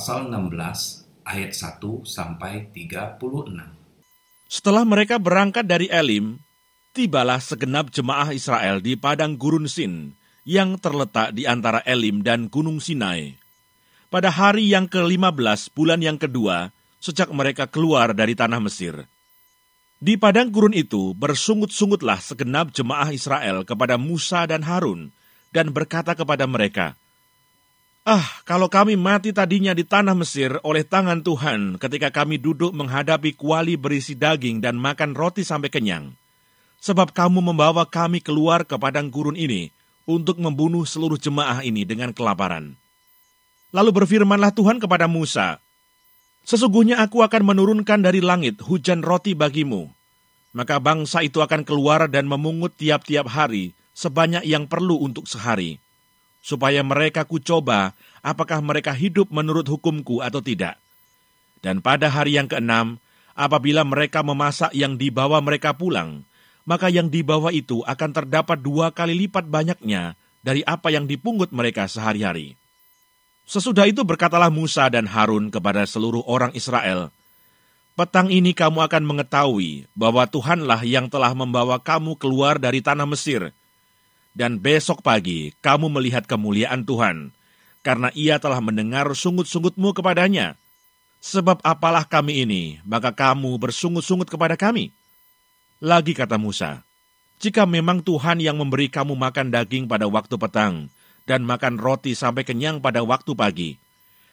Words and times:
pasal 0.00 0.32
16 0.32 1.28
ayat 1.28 1.52
1 1.52 2.08
sampai 2.08 2.72
36. 2.72 3.20
Setelah 4.48 4.88
mereka 4.88 5.20
berangkat 5.20 5.68
dari 5.68 5.92
Elim, 5.92 6.40
tibalah 6.96 7.36
segenap 7.36 7.92
jemaah 7.92 8.32
Israel 8.32 8.80
di 8.80 8.96
padang 8.96 9.36
gurun 9.36 9.68
Sin 9.68 10.16
yang 10.48 10.80
terletak 10.80 11.36
di 11.36 11.44
antara 11.44 11.84
Elim 11.84 12.24
dan 12.24 12.48
Gunung 12.48 12.80
Sinai. 12.80 13.36
Pada 14.08 14.32
hari 14.32 14.72
yang 14.72 14.88
ke-15 14.88 15.76
bulan 15.76 16.00
yang 16.00 16.16
kedua, 16.16 16.72
sejak 16.96 17.28
mereka 17.36 17.68
keluar 17.68 18.16
dari 18.16 18.32
tanah 18.32 18.56
Mesir. 18.56 19.04
Di 20.00 20.16
padang 20.16 20.48
gurun 20.48 20.72
itu 20.72 21.12
bersungut-sungutlah 21.12 22.24
segenap 22.24 22.72
jemaah 22.72 23.12
Israel 23.12 23.68
kepada 23.68 24.00
Musa 24.00 24.48
dan 24.48 24.64
Harun, 24.64 25.12
dan 25.52 25.76
berkata 25.76 26.16
kepada 26.16 26.48
mereka, 26.48 26.96
Ah, 28.10 28.26
kalau 28.42 28.66
kami 28.66 28.98
mati 28.98 29.30
tadinya 29.30 29.70
di 29.70 29.86
tanah 29.86 30.18
Mesir 30.18 30.58
oleh 30.66 30.82
tangan 30.82 31.22
Tuhan 31.22 31.78
ketika 31.78 32.10
kami 32.10 32.42
duduk 32.42 32.74
menghadapi 32.74 33.38
kuali 33.38 33.78
berisi 33.78 34.18
daging 34.18 34.58
dan 34.58 34.74
makan 34.74 35.14
roti 35.14 35.46
sampai 35.46 35.70
kenyang. 35.70 36.10
Sebab 36.82 37.14
kamu 37.14 37.38
membawa 37.38 37.86
kami 37.86 38.18
keluar 38.18 38.66
ke 38.66 38.74
padang 38.82 39.14
gurun 39.14 39.38
ini 39.38 39.70
untuk 40.10 40.42
membunuh 40.42 40.82
seluruh 40.82 41.22
jemaah 41.22 41.62
ini 41.62 41.86
dengan 41.86 42.10
kelaparan. 42.10 42.74
Lalu 43.70 44.02
berfirmanlah 44.02 44.58
Tuhan 44.58 44.82
kepada 44.82 45.06
Musa, 45.06 45.62
Sesungguhnya 46.42 46.98
aku 46.98 47.22
akan 47.22 47.46
menurunkan 47.46 48.02
dari 48.02 48.18
langit 48.18 48.58
hujan 48.58 49.06
roti 49.06 49.38
bagimu. 49.38 49.86
Maka 50.50 50.82
bangsa 50.82 51.22
itu 51.22 51.38
akan 51.46 51.62
keluar 51.62 52.10
dan 52.10 52.26
memungut 52.26 52.74
tiap-tiap 52.74 53.30
hari 53.30 53.70
sebanyak 53.94 54.42
yang 54.42 54.66
perlu 54.66 54.98
untuk 54.98 55.30
sehari. 55.30 55.78
Supaya 56.40 56.80
mereka 56.80 57.28
kucoba 57.28 57.92
apakah 58.20 58.60
mereka 58.64 58.92
hidup 58.92 59.28
menurut 59.28 59.68
hukumku 59.68 60.24
atau 60.24 60.40
tidak. 60.40 60.76
Dan 61.60 61.84
pada 61.84 62.08
hari 62.08 62.40
yang 62.40 62.48
keenam, 62.48 62.96
apabila 63.36 63.84
mereka 63.84 64.24
memasak 64.24 64.72
yang 64.72 64.96
dibawa 64.96 65.44
mereka 65.44 65.76
pulang, 65.76 66.24
maka 66.64 66.88
yang 66.88 67.12
dibawa 67.12 67.52
itu 67.52 67.84
akan 67.84 68.10
terdapat 68.12 68.60
dua 68.60 68.92
kali 68.92 69.26
lipat 69.26 69.48
banyaknya 69.48 70.16
dari 70.40 70.64
apa 70.64 70.88
yang 70.88 71.04
dipungut 71.04 71.52
mereka 71.52 71.84
sehari-hari. 71.84 72.56
Sesudah 73.44 73.84
itu 73.84 74.06
berkatalah 74.06 74.48
Musa 74.48 74.86
dan 74.88 75.10
Harun 75.10 75.50
kepada 75.50 75.82
seluruh 75.84 76.22
orang 76.24 76.54
Israel, 76.54 77.10
Petang 78.00 78.32
ini 78.32 78.56
kamu 78.56 78.80
akan 78.86 79.04
mengetahui 79.04 79.84
bahwa 79.92 80.24
Tuhanlah 80.24 80.88
yang 80.88 81.12
telah 81.12 81.36
membawa 81.36 81.76
kamu 81.76 82.16
keluar 82.16 82.56
dari 82.56 82.80
tanah 82.80 83.04
Mesir. 83.04 83.52
Dan 84.32 84.56
besok 84.56 85.04
pagi 85.04 85.52
kamu 85.60 85.92
melihat 85.92 86.24
kemuliaan 86.24 86.88
Tuhan, 86.88 87.34
karena 87.80 88.12
ia 88.12 88.36
telah 88.36 88.60
mendengar 88.60 89.08
sungut-sungutmu 89.12 89.96
kepadanya. 89.96 90.56
Sebab 91.20 91.60
apalah 91.60 92.08
kami 92.08 92.48
ini, 92.48 92.62
maka 92.80 93.12
kamu 93.12 93.60
bersungut-sungut 93.60 94.28
kepada 94.32 94.56
kami. 94.56 94.88
Lagi 95.80 96.16
kata 96.16 96.40
Musa, 96.40 96.80
jika 97.40 97.64
memang 97.68 98.00
Tuhan 98.00 98.40
yang 98.40 98.56
memberi 98.56 98.88
kamu 98.88 99.16
makan 99.16 99.52
daging 99.52 99.84
pada 99.88 100.08
waktu 100.08 100.36
petang, 100.36 100.88
dan 101.28 101.44
makan 101.44 101.76
roti 101.76 102.16
sampai 102.16 102.44
kenyang 102.44 102.80
pada 102.80 103.04
waktu 103.04 103.32
pagi. 103.36 103.70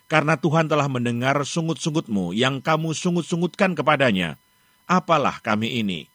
Karena 0.08 0.39
Tuhan 0.39 0.72
telah 0.72 0.88
mendengar 0.88 1.36
sungut-sungutmu 1.44 2.32
yang 2.32 2.64
kamu 2.64 2.95
sungut-sungutkan 2.95 3.76
kepadanya. 3.76 4.39
Apalah 4.88 5.44
kami 5.44 5.84
ini? 5.84 6.08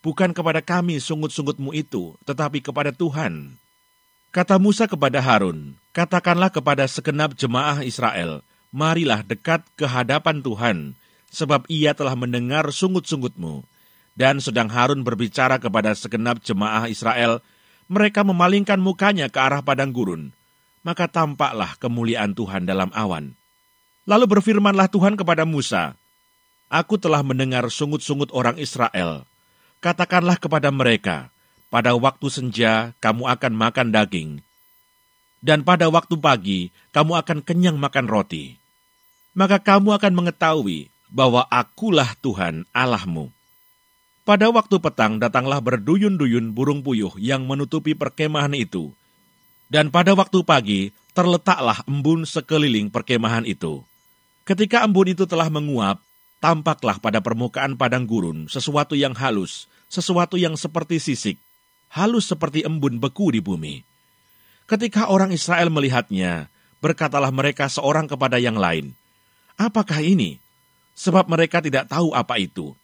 Bukan 0.00 0.32
kepada 0.32 0.64
kami 0.64 0.96
sungut-sungutmu 0.96 1.76
itu, 1.76 2.16
tetapi 2.24 2.64
kepada 2.64 2.96
Tuhan. 2.96 3.60
Kata 4.32 4.56
Musa 4.56 4.88
kepada 4.88 5.20
Harun, 5.20 5.76
katakanlah 5.96 6.52
kepada 6.52 6.84
segenap 6.84 7.32
jemaah 7.32 7.80
Israel, 7.80 8.44
marilah 8.68 9.24
dekat 9.24 9.64
ke 9.80 9.88
hadapan 9.88 10.44
Tuhan, 10.44 10.92
sebab 11.32 11.64
ia 11.72 11.96
telah 11.96 12.12
mendengar 12.12 12.68
sungut-sungutmu. 12.68 13.64
Dan 14.12 14.44
sedang 14.44 14.68
Harun 14.68 15.04
berbicara 15.04 15.56
kepada 15.56 15.96
segenap 15.96 16.44
jemaah 16.44 16.84
Israel, 16.88 17.40
mereka 17.88 18.20
memalingkan 18.24 18.76
mukanya 18.76 19.32
ke 19.32 19.40
arah 19.40 19.64
padang 19.64 19.92
gurun, 19.92 20.36
maka 20.84 21.08
tampaklah 21.08 21.76
kemuliaan 21.80 22.36
Tuhan 22.36 22.68
dalam 22.68 22.92
awan. 22.92 23.32
Lalu 24.04 24.24
berfirmanlah 24.36 24.92
Tuhan 24.92 25.16
kepada 25.16 25.48
Musa, 25.48 25.96
Aku 26.68 27.00
telah 27.00 27.24
mendengar 27.24 27.64
sungut-sungut 27.72 28.32
orang 28.36 28.58
Israel. 28.60 29.24
Katakanlah 29.80 30.40
kepada 30.40 30.72
mereka, 30.72 31.28
pada 31.68 31.92
waktu 31.94 32.26
senja 32.32 32.96
kamu 33.04 33.28
akan 33.36 33.52
makan 33.54 33.88
daging, 33.92 34.30
dan 35.46 35.62
pada 35.62 35.86
waktu 35.86 36.18
pagi 36.18 36.74
kamu 36.90 37.22
akan 37.22 37.38
kenyang 37.46 37.78
makan 37.78 38.10
roti. 38.10 38.58
Maka 39.38 39.62
kamu 39.62 39.94
akan 39.94 40.12
mengetahui 40.18 40.90
bahwa 41.06 41.46
akulah 41.46 42.18
Tuhan 42.18 42.66
Allahmu. 42.74 43.30
Pada 44.26 44.50
waktu 44.50 44.82
petang 44.82 45.22
datanglah 45.22 45.62
berduyun-duyun 45.62 46.50
burung 46.50 46.82
puyuh 46.82 47.14
yang 47.22 47.46
menutupi 47.46 47.94
perkemahan 47.94 48.58
itu. 48.58 48.90
Dan 49.70 49.94
pada 49.94 50.18
waktu 50.18 50.42
pagi 50.42 50.90
terletaklah 51.14 51.86
embun 51.86 52.26
sekeliling 52.26 52.90
perkemahan 52.90 53.46
itu. 53.46 53.86
Ketika 54.42 54.82
embun 54.82 55.14
itu 55.14 55.30
telah 55.30 55.46
menguap, 55.46 56.02
tampaklah 56.42 56.98
pada 56.98 57.22
permukaan 57.22 57.78
padang 57.78 58.02
gurun 58.02 58.50
sesuatu 58.50 58.98
yang 58.98 59.14
halus, 59.14 59.70
sesuatu 59.86 60.34
yang 60.34 60.58
seperti 60.58 60.98
sisik, 60.98 61.38
halus 61.94 62.26
seperti 62.26 62.66
embun 62.66 62.98
beku 62.98 63.30
di 63.30 63.38
bumi. 63.38 63.95
Ketika 64.66 65.06
orang 65.06 65.30
Israel 65.30 65.70
melihatnya, 65.70 66.50
berkatalah 66.82 67.30
mereka 67.30 67.70
seorang 67.70 68.10
kepada 68.10 68.42
yang 68.42 68.58
lain, 68.58 68.98
"Apakah 69.54 70.02
ini?" 70.02 70.42
Sebab 70.98 71.30
mereka 71.30 71.62
tidak 71.62 71.86
tahu 71.86 72.10
apa 72.16 72.40
itu. 72.40 72.74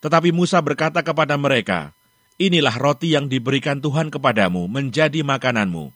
Tetapi 0.00 0.30
Musa 0.30 0.62
berkata 0.62 1.02
kepada 1.02 1.34
mereka, 1.34 1.92
Inilah 2.38 2.78
roti 2.78 3.18
yang 3.18 3.26
diberikan 3.26 3.82
Tuhan 3.82 4.14
kepadamu 4.14 4.70
menjadi 4.70 5.26
makananmu. 5.26 5.90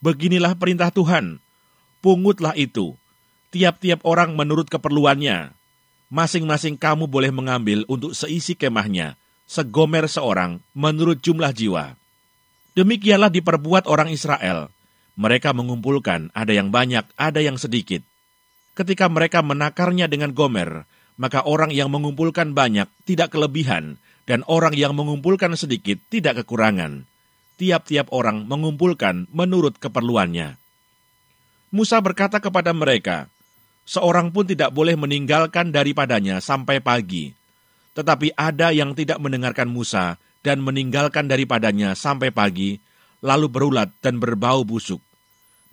Beginilah 0.00 0.56
perintah 0.56 0.88
Tuhan, 0.88 1.36
pungutlah 2.00 2.56
itu, 2.56 2.96
tiap-tiap 3.52 4.00
orang 4.00 4.32
menurut 4.32 4.72
keperluannya. 4.72 5.52
Masing-masing 6.08 6.80
kamu 6.80 7.04
boleh 7.04 7.28
mengambil 7.28 7.84
untuk 7.84 8.16
seisi 8.16 8.56
kemahnya, 8.56 9.20
segomer 9.44 10.08
seorang 10.08 10.56
menurut 10.72 11.20
jumlah 11.20 11.52
jiwa. 11.52 12.00
Demikianlah 12.74 13.30
diperbuat 13.30 13.86
orang 13.86 14.10
Israel. 14.10 14.70
Mereka 15.14 15.54
mengumpulkan, 15.54 16.34
ada 16.34 16.50
yang 16.50 16.74
banyak, 16.74 17.06
ada 17.14 17.38
yang 17.38 17.54
sedikit. 17.54 18.02
Ketika 18.74 19.06
mereka 19.06 19.46
menakarnya 19.46 20.10
dengan 20.10 20.34
gomer, 20.34 20.82
maka 21.14 21.46
orang 21.46 21.70
yang 21.70 21.86
mengumpulkan 21.94 22.50
banyak 22.50 22.90
tidak 23.06 23.30
kelebihan, 23.30 24.02
dan 24.26 24.42
orang 24.50 24.74
yang 24.74 24.90
mengumpulkan 24.98 25.54
sedikit 25.54 26.02
tidak 26.10 26.42
kekurangan. 26.42 27.06
Tiap-tiap 27.54 28.10
orang 28.10 28.50
mengumpulkan 28.50 29.30
menurut 29.30 29.78
keperluannya. 29.78 30.58
Musa 31.70 32.02
berkata 32.02 32.42
kepada 32.42 32.74
mereka, 32.74 33.30
Seorang 33.84 34.32
pun 34.32 34.48
tidak 34.48 34.72
boleh 34.72 34.96
meninggalkan 34.96 35.68
daripadanya 35.68 36.40
sampai 36.40 36.80
pagi. 36.80 37.36
Tetapi 37.94 38.32
ada 38.34 38.72
yang 38.72 38.96
tidak 38.96 39.20
mendengarkan 39.20 39.68
Musa 39.68 40.16
dan 40.44 40.60
meninggalkan 40.60 41.24
daripadanya 41.24 41.96
sampai 41.96 42.28
pagi, 42.28 42.76
lalu 43.24 43.48
berulat 43.48 43.88
dan 44.04 44.20
berbau 44.20 44.60
busuk. 44.62 45.00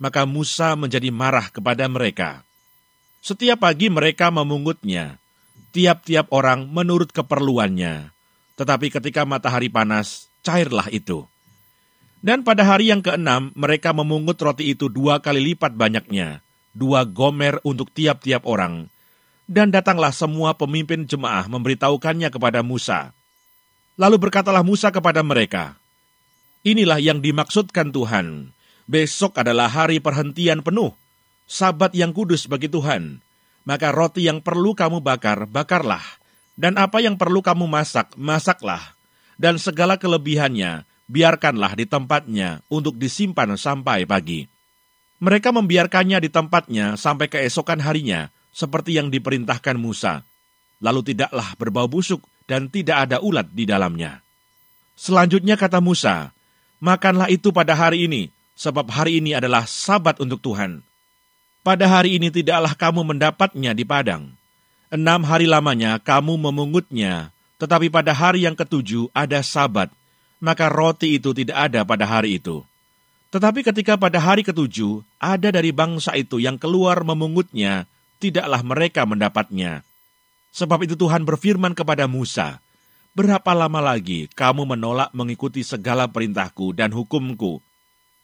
Maka 0.00 0.24
Musa 0.24 0.72
menjadi 0.74 1.12
marah 1.12 1.52
kepada 1.52 1.84
mereka. 1.86 2.40
Setiap 3.22 3.62
pagi 3.62 3.86
mereka 3.86 4.32
memungutnya, 4.32 5.20
tiap-tiap 5.70 6.32
orang 6.34 6.66
menurut 6.66 7.14
keperluannya. 7.14 8.10
Tetapi 8.58 8.90
ketika 8.90 9.22
matahari 9.22 9.70
panas, 9.70 10.26
cairlah 10.42 10.90
itu. 10.90 11.22
Dan 12.22 12.42
pada 12.42 12.66
hari 12.66 12.90
yang 12.90 13.02
keenam, 13.02 13.54
mereka 13.54 13.94
memungut 13.94 14.38
roti 14.42 14.74
itu 14.74 14.90
dua 14.90 15.22
kali 15.22 15.54
lipat 15.54 15.74
banyaknya, 15.74 16.42
dua 16.74 17.06
gomer 17.06 17.58
untuk 17.62 17.90
tiap-tiap 17.90 18.42
orang. 18.46 18.90
Dan 19.46 19.74
datanglah 19.74 20.14
semua 20.14 20.54
pemimpin 20.54 21.02
jemaah 21.06 21.50
memberitahukannya 21.50 22.30
kepada 22.30 22.62
Musa. 22.62 23.10
Lalu 24.00 24.16
berkatalah 24.28 24.64
Musa 24.64 24.88
kepada 24.88 25.20
mereka, 25.20 25.76
Inilah 26.62 27.02
yang 27.02 27.18
dimaksudkan 27.18 27.90
Tuhan. 27.90 28.54
Besok 28.86 29.38
adalah 29.38 29.66
hari 29.66 29.98
perhentian 29.98 30.62
penuh, 30.62 30.94
sabat 31.46 31.90
yang 31.94 32.14
kudus 32.14 32.46
bagi 32.46 32.70
Tuhan 32.70 33.22
maka 33.62 33.94
roti 33.94 34.26
yang 34.26 34.42
perlu 34.42 34.74
kamu 34.74 35.02
bakar, 35.02 35.46
bakarlah. 35.46 36.02
Dan 36.52 36.76
apa 36.76 37.00
yang 37.00 37.16
perlu 37.16 37.40
kamu 37.40 37.64
masak, 37.64 38.12
masaklah. 38.18 38.94
Dan 39.40 39.56
segala 39.56 39.96
kelebihannya, 39.96 40.84
biarkanlah 41.08 41.72
di 41.74 41.88
tempatnya 41.88 42.60
untuk 42.68 43.00
disimpan 43.00 43.56
sampai 43.56 44.04
pagi. 44.04 44.44
Mereka 45.22 45.54
membiarkannya 45.54 46.18
di 46.20 46.28
tempatnya 46.28 46.98
sampai 46.98 47.30
keesokan 47.30 47.80
harinya, 47.80 48.28
seperti 48.52 48.98
yang 49.00 49.08
diperintahkan 49.08 49.78
Musa. 49.80 50.26
Lalu 50.82 51.14
tidaklah 51.14 51.54
berbau 51.56 51.86
busuk 51.86 52.20
dan 52.46 52.70
tidak 52.70 53.08
ada 53.08 53.22
ulat 53.22 53.50
di 53.50 53.64
dalamnya. 53.66 54.22
Selanjutnya 54.98 55.58
kata 55.58 55.82
Musa, 55.82 56.30
Makanlah 56.82 57.30
itu 57.30 57.54
pada 57.54 57.78
hari 57.78 58.10
ini, 58.10 58.34
sebab 58.58 58.90
hari 58.90 59.22
ini 59.22 59.38
adalah 59.38 59.62
sabat 59.70 60.18
untuk 60.18 60.42
Tuhan 60.42 60.82
Pada 61.62 61.86
hari 61.86 62.18
ini 62.18 62.26
tidaklah 62.26 62.74
kamu 62.74 63.06
mendapatnya 63.06 63.70
di 63.70 63.86
padang. 63.86 64.34
Enam 64.90 65.22
hari 65.22 65.46
lamanya 65.46 66.02
kamu 66.02 66.36
memungutnya, 66.36 67.30
tetapi 67.62 67.86
pada 67.86 68.10
hari 68.10 68.44
yang 68.44 68.58
ketujuh 68.58 69.14
ada 69.14 69.38
sabat, 69.46 69.94
maka 70.42 70.66
roti 70.66 71.22
itu 71.22 71.30
tidak 71.30 71.70
ada 71.70 71.86
pada 71.86 72.02
hari 72.02 72.42
itu. 72.42 72.66
Tetapi 73.30 73.62
ketika 73.62 73.94
pada 73.94 74.18
hari 74.18 74.42
ketujuh 74.42 75.06
ada 75.22 75.54
dari 75.54 75.70
bangsa 75.70 76.12
itu 76.18 76.42
yang 76.42 76.58
keluar 76.58 77.06
memungutnya, 77.06 77.86
tidaklah 78.18 78.60
mereka 78.66 79.06
mendapatnya. 79.06 79.86
Sebab 80.52 80.84
itu 80.84 80.94
Tuhan 80.94 81.24
berfirman 81.24 81.72
kepada 81.72 82.04
Musa, 82.04 82.60
Berapa 83.12 83.52
lama 83.52 83.76
lagi 83.84 84.24
kamu 84.32 84.64
menolak 84.72 85.12
mengikuti 85.12 85.60
segala 85.60 86.08
perintahku 86.08 86.72
dan 86.72 86.88
hukumku? 86.96 87.60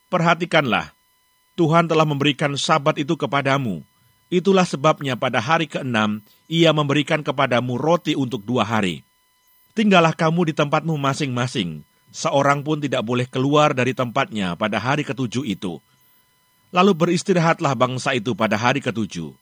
Perhatikanlah, 0.09 0.97
Tuhan 1.61 1.85
telah 1.93 2.09
memberikan 2.09 2.57
sabat 2.57 2.97
itu 2.97 3.13
kepadamu. 3.13 3.85
Itulah 4.33 4.65
sebabnya 4.65 5.13
pada 5.13 5.45
hari 5.45 5.69
keenam, 5.69 6.25
ia 6.49 6.73
memberikan 6.73 7.21
kepadamu 7.21 7.77
roti 7.77 8.17
untuk 8.17 8.41
dua 8.49 8.65
hari. 8.65 9.05
Tinggallah 9.77 10.17
kamu 10.17 10.49
di 10.49 10.55
tempatmu 10.57 10.97
masing-masing, 10.97 11.85
seorang 12.09 12.65
pun 12.65 12.81
tidak 12.81 13.05
boleh 13.05 13.29
keluar 13.29 13.77
dari 13.77 13.93
tempatnya 13.93 14.57
pada 14.57 14.81
hari 14.81 15.05
ketujuh 15.05 15.45
itu. 15.45 15.85
Lalu 16.73 16.97
beristirahatlah 16.97 17.77
bangsa 17.77 18.17
itu 18.17 18.33
pada 18.33 18.57
hari 18.57 18.81
ketujuh. 18.81 19.37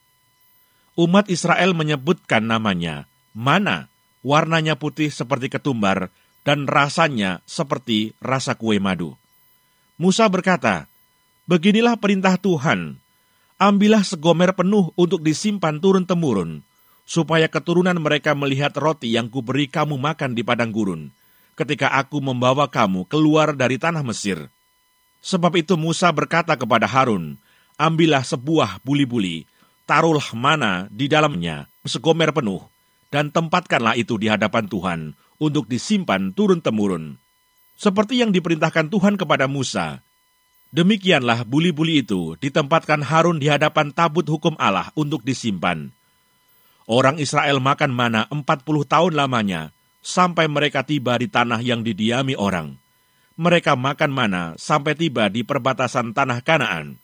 Umat 0.97 1.29
Israel 1.29 1.77
menyebutkan 1.77 2.41
namanya, 2.41 3.05
mana 3.37 3.93
warnanya 4.25 4.81
putih 4.81 5.13
seperti 5.13 5.53
ketumbar, 5.53 6.09
dan 6.41 6.65
rasanya 6.65 7.45
seperti 7.45 8.17
rasa 8.19 8.57
kue 8.57 8.81
madu. 8.81 9.13
Musa 10.01 10.25
berkata, 10.33 10.89
Beginilah 11.47 11.95
perintah 12.01 12.35
Tuhan, 12.41 12.99
ambillah 13.61 14.03
segomer 14.03 14.57
penuh 14.57 14.91
untuk 14.99 15.23
disimpan 15.23 15.79
turun-temurun, 15.79 16.65
supaya 17.07 17.47
keturunan 17.47 17.95
mereka 18.01 18.35
melihat 18.35 18.75
roti 18.75 19.15
yang 19.15 19.31
kuberi 19.31 19.71
kamu 19.71 19.95
makan 19.95 20.35
di 20.35 20.43
padang 20.43 20.75
gurun, 20.75 21.13
ketika 21.55 21.93
aku 21.95 22.19
membawa 22.19 22.67
kamu 22.67 23.07
keluar 23.07 23.55
dari 23.55 23.79
tanah 23.79 24.03
Mesir. 24.03 24.51
Sebab 25.23 25.55
itu 25.61 25.79
Musa 25.79 26.11
berkata 26.11 26.57
kepada 26.59 26.89
Harun, 26.89 27.39
Ambillah 27.77 28.25
sebuah 28.25 28.81
buli-buli, 28.83 29.45
taruhlah 29.87 30.35
mana 30.35 30.91
di 30.91 31.07
dalamnya 31.07 31.71
segomer 31.87 32.35
penuh, 32.35 32.61
dan 33.09 33.31
tempatkanlah 33.31 33.95
itu 33.95 34.19
di 34.19 34.27
hadapan 34.27 34.67
Tuhan 34.67 35.01
untuk 35.39 35.71
disimpan 35.71 36.35
turun-temurun. 36.35 37.17
Seperti 37.79 38.19
yang 38.21 38.35
diperintahkan 38.35 38.91
Tuhan 38.91 39.15
kepada 39.15 39.47
Musa, 39.47 40.03
demikianlah 40.75 41.47
buli-buli 41.47 42.03
itu 42.03 42.35
ditempatkan 42.43 43.07
Harun 43.07 43.39
di 43.39 43.47
hadapan 43.47 43.95
tabut 43.95 44.27
hukum 44.27 44.59
Allah 44.59 44.91
untuk 44.99 45.23
disimpan. 45.23 45.95
Orang 46.91 47.23
Israel 47.23 47.63
makan 47.63 47.93
mana 47.95 48.27
empat 48.33 48.67
puluh 48.67 48.83
tahun 48.83 49.15
lamanya, 49.15 49.71
sampai 50.03 50.47
mereka 50.47 50.87
tiba 50.87 51.19
di 51.19 51.27
tanah 51.31 51.59
yang 51.63 51.83
didiami 51.83 52.39
orang. 52.39 52.79
Mereka 53.37 53.77
makan 53.77 54.11
mana 54.15 54.43
sampai 54.57 54.97
tiba 54.97 55.29
di 55.29 55.45
perbatasan 55.45 56.17
tanah 56.17 56.41
Kanaan. 56.41 56.97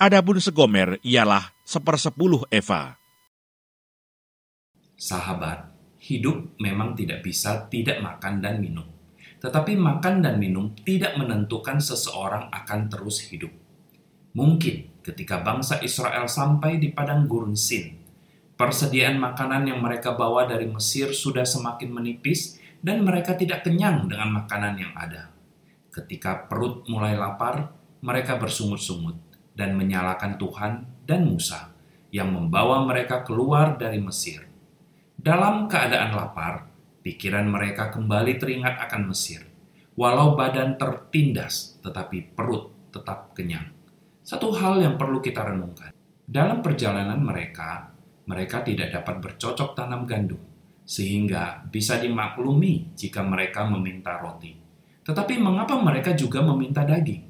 Adapun 0.00 0.40
segomer 0.42 0.98
ialah 1.06 1.52
sepersepuluh 1.70 2.50
eva. 2.50 2.98
Sahabat, 4.98 5.70
hidup 6.02 6.58
memang 6.58 6.98
tidak 6.98 7.22
bisa 7.22 7.70
tidak 7.70 8.02
makan 8.02 8.42
dan 8.42 8.58
minum. 8.58 8.90
Tetapi 9.38 9.78
makan 9.78 10.18
dan 10.18 10.42
minum 10.42 10.74
tidak 10.82 11.14
menentukan 11.14 11.78
seseorang 11.78 12.50
akan 12.50 12.90
terus 12.90 13.22
hidup. 13.30 13.54
Mungkin 14.34 14.98
ketika 15.06 15.46
bangsa 15.46 15.78
Israel 15.78 16.26
sampai 16.26 16.82
di 16.82 16.90
padang 16.90 17.30
gurun 17.30 17.54
Sin, 17.54 18.02
persediaan 18.58 19.22
makanan 19.22 19.70
yang 19.70 19.78
mereka 19.78 20.18
bawa 20.18 20.50
dari 20.50 20.66
Mesir 20.66 21.14
sudah 21.14 21.46
semakin 21.46 21.94
menipis 21.94 22.58
dan 22.82 23.06
mereka 23.06 23.38
tidak 23.38 23.62
kenyang 23.62 24.10
dengan 24.10 24.42
makanan 24.42 24.74
yang 24.74 24.92
ada. 24.98 25.30
Ketika 25.94 26.50
perut 26.50 26.90
mulai 26.90 27.14
lapar, 27.14 27.70
mereka 28.02 28.42
bersungut-sungut 28.42 29.22
dan 29.54 29.78
menyalakan 29.78 30.34
Tuhan 30.34 30.89
dan 31.10 31.26
Musa 31.26 31.74
yang 32.14 32.30
membawa 32.30 32.86
mereka 32.86 33.26
keluar 33.26 33.74
dari 33.74 33.98
Mesir. 33.98 34.46
Dalam 35.18 35.66
keadaan 35.66 36.14
lapar, 36.14 36.70
pikiran 37.02 37.50
mereka 37.50 37.90
kembali 37.90 38.38
teringat 38.38 38.78
akan 38.86 39.10
Mesir. 39.10 39.42
Walau 39.98 40.38
badan 40.38 40.78
tertindas, 40.78 41.82
tetapi 41.82 42.30
perut 42.38 42.94
tetap 42.94 43.34
kenyang. 43.34 43.74
Satu 44.22 44.54
hal 44.54 44.78
yang 44.78 44.94
perlu 44.94 45.18
kita 45.18 45.42
renungkan. 45.42 45.90
Dalam 46.30 46.62
perjalanan 46.62 47.18
mereka, 47.18 47.90
mereka 48.30 48.62
tidak 48.62 48.94
dapat 48.94 49.18
bercocok 49.18 49.74
tanam 49.74 50.06
gandum, 50.06 50.38
sehingga 50.86 51.66
bisa 51.66 51.98
dimaklumi 51.98 52.94
jika 52.94 53.26
mereka 53.26 53.66
meminta 53.66 54.14
roti. 54.22 54.54
Tetapi 55.02 55.34
mengapa 55.42 55.74
mereka 55.82 56.14
juga 56.14 56.38
meminta 56.38 56.86
daging? 56.86 57.29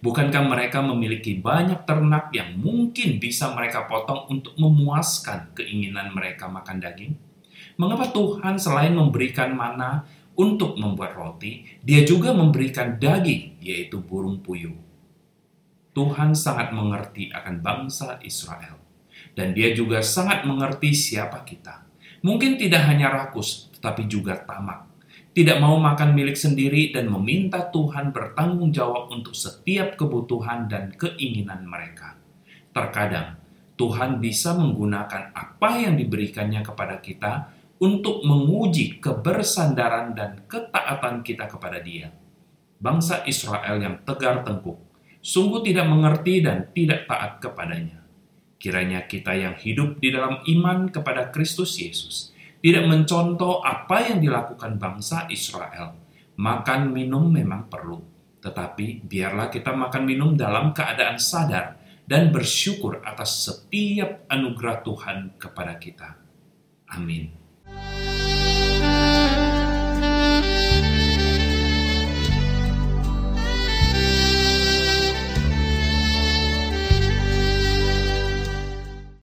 Bukankah 0.00 0.44
mereka 0.46 0.80
memiliki 0.80 1.38
banyak 1.38 1.84
ternak 1.84 2.30
yang 2.30 2.56
mungkin 2.56 3.18
bisa 3.18 3.52
mereka 3.52 3.84
potong 3.90 4.26
untuk 4.30 4.54
memuaskan 4.56 5.52
keinginan 5.56 6.14
mereka 6.14 6.46
makan 6.46 6.78
daging? 6.80 7.14
Mengapa 7.74 8.14
Tuhan 8.14 8.54
selain 8.54 8.94
memberikan 8.94 9.52
mana 9.52 10.06
untuk 10.34 10.78
membuat 10.78 11.14
roti, 11.14 11.66
dia 11.82 12.02
juga 12.02 12.34
memberikan 12.34 12.98
daging, 12.98 13.58
yaitu 13.62 14.02
burung 14.02 14.42
puyuh. 14.42 14.74
Tuhan 15.94 16.34
sangat 16.34 16.74
mengerti 16.74 17.30
akan 17.30 17.62
bangsa 17.62 18.18
Israel. 18.26 18.82
Dan 19.34 19.54
dia 19.54 19.74
juga 19.74 20.02
sangat 20.02 20.46
mengerti 20.46 20.94
siapa 20.94 21.42
kita. 21.42 21.86
Mungkin 22.22 22.58
tidak 22.58 22.86
hanya 22.86 23.10
rakus, 23.10 23.70
tetapi 23.78 24.06
juga 24.06 24.38
tamak. 24.38 24.93
Tidak 25.34 25.58
mau 25.58 25.82
makan 25.82 26.14
milik 26.14 26.38
sendiri 26.38 26.94
dan 26.94 27.10
meminta 27.10 27.66
Tuhan 27.66 28.14
bertanggung 28.14 28.70
jawab 28.70 29.10
untuk 29.10 29.34
setiap 29.34 29.98
kebutuhan 29.98 30.70
dan 30.70 30.94
keinginan 30.94 31.66
mereka. 31.66 32.14
Terkadang, 32.70 33.34
Tuhan 33.74 34.22
bisa 34.22 34.54
menggunakan 34.54 35.34
apa 35.34 35.82
yang 35.82 35.98
diberikannya 35.98 36.62
kepada 36.62 37.02
kita 37.02 37.50
untuk 37.82 38.22
menguji 38.22 39.02
kebersandaran 39.02 40.14
dan 40.14 40.46
ketaatan 40.46 41.26
kita 41.26 41.50
kepada 41.50 41.82
Dia. 41.82 42.14
Bangsa 42.78 43.26
Israel 43.26 43.82
yang 43.82 44.06
tegar 44.06 44.46
tengkuk, 44.46 44.78
sungguh 45.18 45.66
tidak 45.66 45.90
mengerti 45.90 46.46
dan 46.46 46.70
tidak 46.70 47.10
taat 47.10 47.42
kepadanya. 47.42 48.06
Kiranya 48.62 49.02
kita 49.10 49.34
yang 49.34 49.58
hidup 49.58 49.98
di 49.98 50.14
dalam 50.14 50.46
iman 50.46 50.94
kepada 50.94 51.34
Kristus 51.34 51.74
Yesus 51.74 52.33
tidak 52.64 52.88
mencontoh 52.88 53.60
apa 53.60 54.08
yang 54.08 54.24
dilakukan 54.24 54.80
bangsa 54.80 55.28
Israel. 55.28 56.00
Makan 56.40 56.96
minum 56.96 57.28
memang 57.28 57.68
perlu, 57.68 58.00
tetapi 58.40 59.04
biarlah 59.04 59.52
kita 59.52 59.76
makan 59.76 60.08
minum 60.08 60.32
dalam 60.32 60.72
keadaan 60.72 61.20
sadar 61.20 61.76
dan 62.08 62.32
bersyukur 62.32 63.04
atas 63.04 63.44
setiap 63.44 64.24
anugerah 64.32 64.80
Tuhan 64.80 65.36
kepada 65.36 65.76
kita. 65.76 66.16
Amin. 66.88 67.43